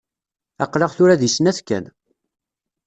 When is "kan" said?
1.67-1.85